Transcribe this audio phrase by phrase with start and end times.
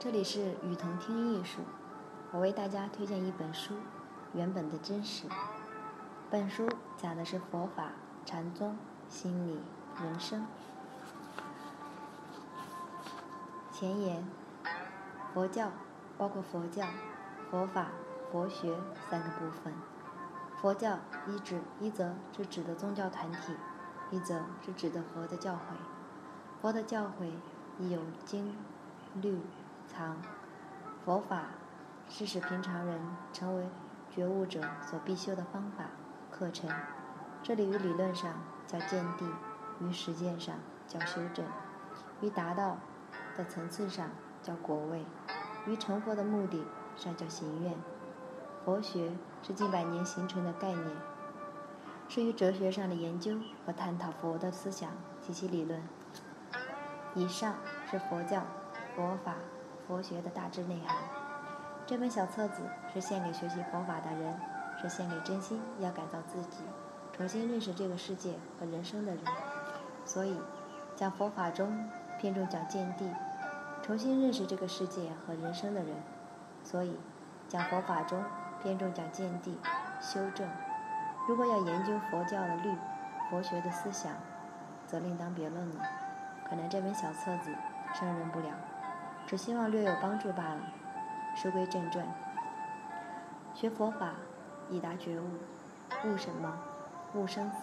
[0.00, 1.60] 这里是雨桐听艺术，
[2.30, 3.74] 我为大家推荐一本书
[4.32, 5.26] 《原本的真实》。
[6.30, 7.90] 本书讲的是佛法、
[8.24, 8.76] 禅宗、
[9.08, 9.60] 心理、
[10.00, 10.46] 人生。
[13.72, 14.24] 前言：
[15.34, 15.72] 佛教
[16.16, 16.86] 包括佛教、
[17.50, 17.88] 佛法、
[18.30, 18.76] 佛学
[19.10, 19.74] 三个部分。
[20.58, 23.56] 佛教一指一则是指的宗教团体，
[24.12, 25.74] 一则是指的佛的教诲。
[26.62, 27.32] 佛的教诲
[27.80, 28.54] 亦有经、
[29.20, 29.40] 律。
[29.98, 30.16] 藏
[31.04, 31.46] 佛法
[32.08, 33.00] 是使平常人
[33.32, 33.66] 成为
[34.08, 35.86] 觉悟者所必修的方法
[36.30, 36.70] 课程。
[37.42, 38.32] 这里于理论上
[38.64, 39.28] 叫见地，
[39.80, 40.54] 于实践上
[40.86, 41.44] 叫修正，
[42.20, 42.78] 于达到
[43.36, 44.08] 的层次上
[44.40, 45.04] 叫果位，
[45.66, 46.64] 于成佛的目的
[46.96, 47.74] 上叫行愿。
[48.64, 49.10] 佛学
[49.42, 50.96] 是近百年形成的概念，
[52.06, 55.82] 是于哲学上的研究和探讨佛的思想及其理论。
[57.16, 57.56] 以上
[57.90, 58.44] 是佛教
[58.94, 59.34] 佛法。
[59.88, 60.94] 佛学的大致内涵。
[61.86, 62.62] 这本小册子
[62.92, 64.38] 是献给学习佛法的人，
[64.78, 66.58] 是献给真心要改造自己、
[67.14, 69.24] 重新认识这个世界和人生的人。
[70.04, 70.38] 所以，
[70.94, 71.88] 讲佛法中
[72.20, 73.10] 偏重讲见地，
[73.82, 75.96] 重新认识这个世界和人生的人。
[76.62, 76.94] 所以，
[77.48, 78.22] 讲佛法中
[78.62, 79.58] 偏重讲见地、
[80.02, 80.46] 修正。
[81.26, 82.76] 如果要研究佛教的律、
[83.30, 84.12] 佛学的思想，
[84.86, 85.82] 则另当别论了。
[86.46, 87.54] 可能这本小册子
[87.94, 88.48] 胜任不了。
[89.28, 90.60] 只希望略有帮助罢了。
[91.36, 92.02] 书归正传，
[93.54, 94.14] 学佛法，
[94.70, 95.26] 以达觉悟。
[96.06, 96.58] 悟什么？
[97.12, 97.56] 悟生死。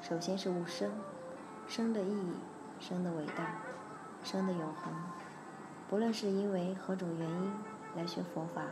[0.00, 0.88] 首先是悟生，
[1.66, 2.36] 生的意义，
[2.78, 3.56] 生的伟大，
[4.22, 4.92] 生的永恒。
[5.90, 7.52] 不论是因为何种原因
[7.96, 8.62] 来学佛法，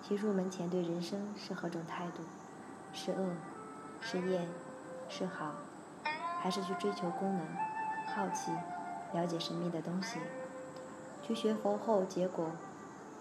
[0.00, 2.22] 其入门前对人生是何种态度？
[2.94, 3.28] 是恶，
[4.00, 4.48] 是厌，
[5.10, 5.52] 是好，
[6.40, 7.46] 还是去追求功能、
[8.14, 8.52] 好奇、
[9.12, 10.18] 了解神秘的东西？
[11.22, 12.50] 去学佛后，结果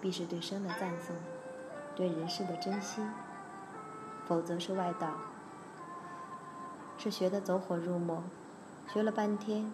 [0.01, 1.15] 必是对生的赞颂，
[1.95, 3.03] 对人世的珍惜；
[4.27, 5.11] 否则是外道，
[6.97, 8.23] 是学的走火入魔，
[8.91, 9.71] 学了半天，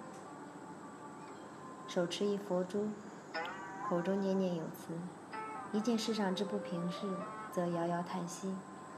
[1.88, 2.90] 手持一佛珠，
[3.88, 4.94] 口中念念有词，
[5.72, 7.08] 一见世上之不平事，
[7.54, 8.54] 则遥遥叹息，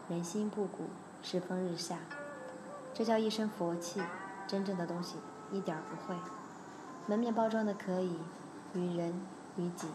[0.09, 0.90] 人心不古，
[1.22, 2.00] 世风日下。
[2.96, 4.02] 这叫一身佛气，
[4.48, 5.18] 真正的东西
[5.52, 6.20] 一点不会，
[7.06, 8.18] 门面包装的可以。
[8.74, 9.13] 与人
[9.57, 9.88] 与己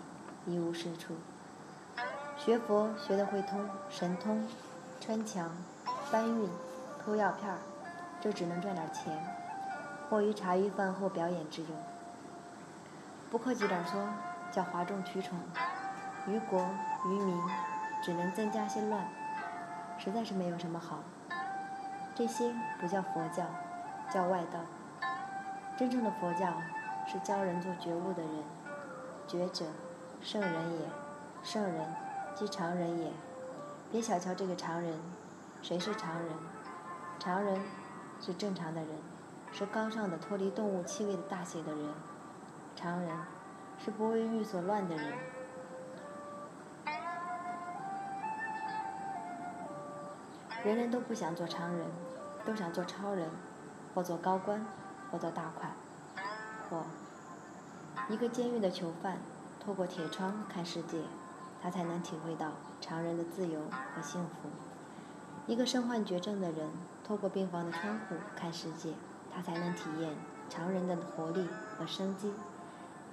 [0.46, 1.14] 一无是处。
[2.36, 4.46] 学佛学得会通神通，
[5.00, 5.50] 穿墙、
[6.10, 6.48] 搬运、
[7.02, 7.58] 偷药片儿，
[8.20, 9.16] 就只能赚点钱，
[10.10, 11.70] 或于茶余饭后表演之用。
[13.30, 14.06] 不客气点说，
[14.50, 15.38] 叫哗众取宠，
[16.26, 16.60] 于国
[17.06, 17.40] 于民
[18.02, 19.06] 只能增加些乱，
[19.98, 20.98] 实在是没有什么好。
[22.14, 23.44] 这些不叫佛教，
[24.12, 24.60] 叫外道。
[25.76, 26.52] 真正的佛教
[27.06, 28.32] 是教人做觉悟的人。
[29.26, 29.64] 觉者，
[30.20, 30.86] 圣人也；
[31.42, 31.94] 圣人，
[32.34, 33.12] 即常人也。
[33.90, 35.00] 别小瞧这个常人，
[35.62, 36.28] 谁是常人？
[37.18, 37.60] 常人
[38.20, 38.90] 是正常的人，
[39.52, 41.94] 是高尚的、脱离动物气味的大写的人。
[42.76, 43.16] 常人
[43.78, 45.12] 是不为欲所乱的人。
[50.64, 51.86] 人人都不想做常人，
[52.44, 53.30] 都想做超人，
[53.94, 54.66] 或做高官，
[55.10, 55.72] 或做大款，
[56.68, 56.84] 或。
[58.08, 59.18] 一个监狱的囚犯，
[59.58, 61.02] 透过铁窗看世界，
[61.62, 63.60] 他才能体会到常人的自由
[63.94, 64.48] 和幸福；
[65.46, 66.68] 一个身患绝症的人，
[67.02, 68.92] 透过病房的窗户看世界，
[69.34, 70.14] 他才能体验
[70.50, 72.28] 常人的活力和生机；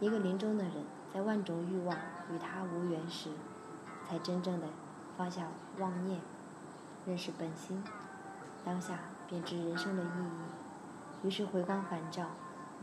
[0.01, 0.73] 一个临终的人，
[1.13, 1.95] 在万种欲望
[2.31, 3.29] 与他无缘时，
[4.05, 4.67] 才真正的
[5.17, 5.47] 放下
[5.79, 6.19] 妄念，
[7.05, 7.81] 认识本心，
[8.65, 8.99] 当下
[9.29, 12.25] 便知人生的意义，于是回光返照，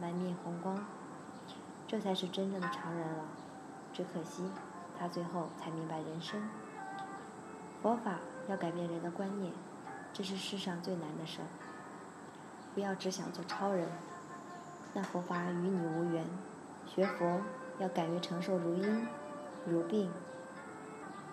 [0.01, 0.83] 满面红光。
[1.89, 3.25] 这才是真正的常人了，
[3.95, 4.45] 只可惜
[4.99, 6.39] 他最后才明白人生。
[7.83, 9.51] 佛法要改变人的观念，
[10.13, 11.49] 这是世上最难的事儿。
[12.75, 13.89] 不要只想做超人，
[14.93, 16.27] 那佛法与你无缘。
[16.87, 17.41] 学佛
[17.79, 19.09] 要敢于承受如因、
[19.67, 20.11] 如病、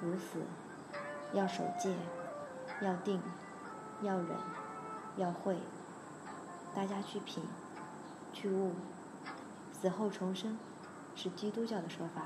[0.01, 0.39] 如死，
[1.33, 1.93] 要守戒，
[2.81, 3.21] 要定，
[4.01, 4.29] 要忍，
[5.17, 5.57] 要会。
[6.73, 7.43] 大家去品，
[8.31, 8.71] 去悟。
[9.81, 10.57] 死后重生，
[11.15, 12.23] 是基督教的说法，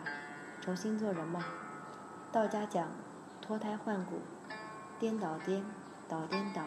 [0.61, 1.43] 重新做人嘛。
[2.31, 2.87] 道家讲
[3.41, 4.19] 脱胎换骨，
[4.99, 5.65] 颠倒颠，
[6.07, 6.61] 倒颠倒，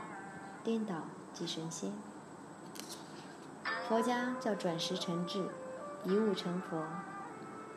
[0.64, 0.96] 颠倒
[1.32, 1.92] 即神仙。
[3.88, 5.48] 佛家叫转识成智，
[6.04, 6.84] 一悟成佛。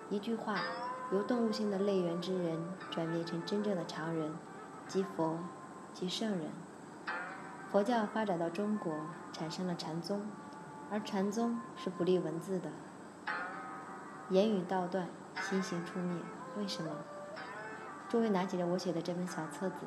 [0.09, 0.59] 一句话，
[1.11, 2.59] 由动物性的类缘之人
[2.89, 4.33] 转变成真正的常人，
[4.87, 5.37] 即佛，
[5.93, 6.49] 即圣人。
[7.71, 8.91] 佛教发展到中国，
[9.31, 10.25] 产生了禅宗，
[10.91, 12.71] 而禅宗是不立文字的。
[14.29, 15.07] 言语道断，
[15.41, 16.19] 心行出灭。
[16.57, 16.89] 为什么？
[18.09, 19.85] 诸位拿起了我写的这本小册子，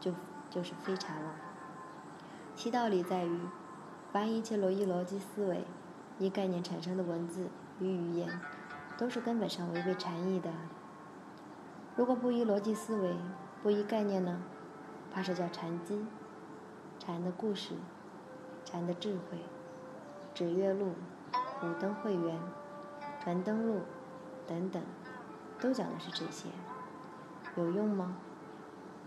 [0.00, 0.12] 就
[0.48, 1.34] 就是非常了。
[2.54, 3.40] 其道理在于，
[4.12, 5.64] 凡一切逻辑逻辑思维，
[6.18, 7.48] 依概念产生的文字
[7.80, 8.40] 与语言，
[8.96, 10.50] 都是根本上违背禅意的。
[11.96, 13.14] 如果不依逻辑思维，
[13.62, 14.40] 不依概念呢？
[15.12, 16.04] 怕是叫禅机、
[16.98, 17.74] 禅的故事、
[18.64, 19.38] 禅的智慧、
[20.34, 20.94] 指月录、
[21.62, 22.40] 五灯会员、
[23.24, 23.80] 凡登录
[24.46, 24.82] 等等，
[25.58, 26.50] 都讲的是这些，
[27.56, 28.16] 有用吗？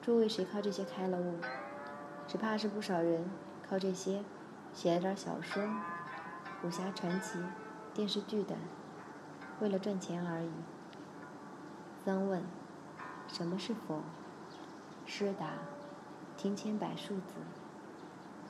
[0.02, 1.36] 诸位谁靠这些开了悟？
[2.28, 3.30] 只怕是不少人
[3.70, 4.24] 靠这些
[4.74, 5.64] 写了点小说、
[6.64, 7.40] 武侠传奇、
[7.94, 8.58] 电视剧等，
[9.60, 10.52] 为了赚钱而已。
[12.04, 12.42] 三问。
[13.28, 14.02] 什么是佛？
[15.06, 15.50] 师答：
[16.38, 17.36] 庭前摆数字，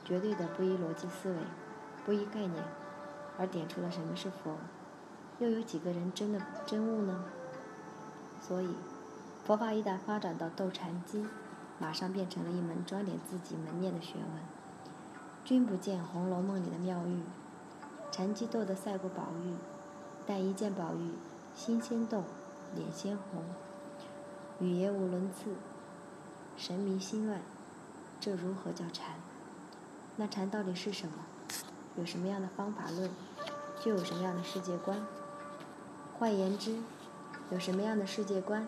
[0.04, 1.38] 绝对的不依逻辑思维，
[2.06, 2.62] 不依概念，
[3.36, 4.56] 而点出了什么是佛。
[5.38, 7.24] 又有几个人真的真悟呢？
[8.40, 8.74] 所以，
[9.44, 11.26] 佛法一旦发展到斗禅机，
[11.78, 14.42] 马上变成了一门装点自己门面的学问。
[15.44, 17.22] 君不见《红楼梦》里的妙玉，
[18.10, 19.54] 禅机斗得赛过宝玉，
[20.26, 21.12] 但一见宝玉，
[21.54, 22.24] 心先动，
[22.74, 23.42] 脸先红。
[24.58, 25.54] 语言无伦次，
[26.56, 27.40] 神迷心乱，
[28.18, 29.14] 这如何叫禅？
[30.16, 31.14] 那禅到底是什么？
[31.96, 33.08] 有什么样的方法论，
[33.80, 35.00] 就有什么样的世界观。
[36.18, 36.76] 换言之，
[37.50, 38.66] 有什么样的世界观，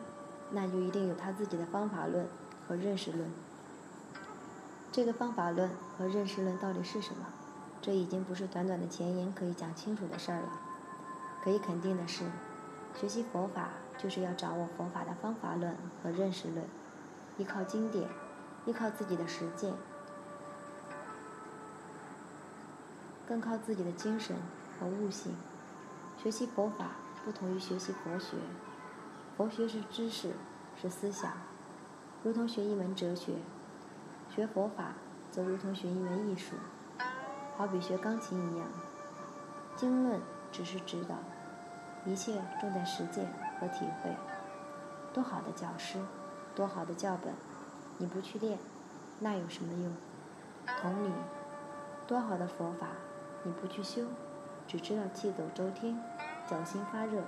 [0.52, 2.28] 那就一定有他自己的方法论
[2.68, 3.28] 和认识论。
[4.92, 7.26] 这个方法论和认识论到底是什么？
[7.82, 10.60] 这已经不是短短的前言可以讲清楚的事儿了。
[11.42, 12.24] 可以肯定的是，
[12.98, 13.70] 学习佛法。
[13.98, 16.64] 就是要掌握佛法的方法论和认识论，
[17.36, 18.08] 依靠经典，
[18.64, 19.74] 依靠自己的实践，
[23.28, 24.36] 更靠自己的精神
[24.78, 25.36] 和悟性。
[26.16, 26.92] 学习佛法
[27.24, 28.36] 不同于学习佛学，
[29.36, 30.32] 佛学是知识，
[30.80, 31.32] 是思想，
[32.22, 33.34] 如同学一门哲学；
[34.34, 34.94] 学佛法
[35.30, 36.56] 则如同学一门艺术，
[37.56, 38.66] 好比学钢琴一样。
[39.76, 40.20] 经论
[40.50, 41.16] 只是指导，
[42.04, 43.26] 一切重在实践。
[43.60, 44.16] 和体会，
[45.12, 45.98] 多好的教师，
[46.54, 47.34] 多好的教本，
[47.98, 48.58] 你不去练，
[49.18, 49.92] 那有什么用？
[50.80, 51.12] 同理，
[52.06, 52.86] 多好的佛法，
[53.42, 54.06] 你不去修，
[54.66, 56.02] 只知道气走周天，
[56.50, 57.22] 脚心发热，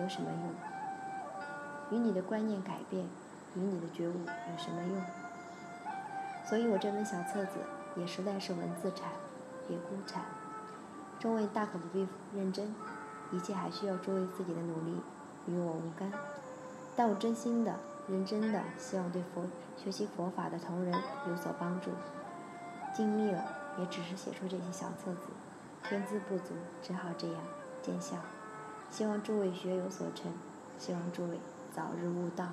[0.00, 1.96] 有什么用？
[1.96, 3.04] 与你的观念改变，
[3.54, 5.00] 与你的觉悟有什么用？
[6.44, 7.60] 所以我这本小册子
[7.94, 9.12] 也实在是文字产，
[9.68, 10.24] 别孤产。
[11.20, 12.74] 众位大可不必认真，
[13.30, 15.00] 一切还需要诸位自己的努力。
[15.46, 16.10] 与我无干，
[16.96, 17.76] 但我真心的、
[18.08, 19.44] 认真的希望对佛
[19.76, 20.92] 学习佛法的同仁
[21.28, 21.92] 有所帮助。
[22.92, 23.44] 尽力了，
[23.78, 25.28] 也只是写出这些小册子，
[25.88, 27.36] 天资不足，只好这样
[27.82, 28.16] 见笑。
[28.90, 30.32] 希望诸位学有所成，
[30.78, 31.40] 希望诸位
[31.74, 32.46] 早日悟道。